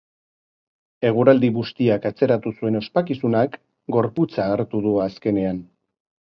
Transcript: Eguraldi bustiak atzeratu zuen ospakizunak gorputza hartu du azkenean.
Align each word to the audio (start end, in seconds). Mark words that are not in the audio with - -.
Eguraldi 1.09 1.51
bustiak 1.57 2.07
atzeratu 2.11 2.53
zuen 2.55 2.79
ospakizunak 2.79 3.59
gorputza 3.97 4.49
hartu 4.55 4.83
du 4.89 4.97
azkenean. 5.05 5.63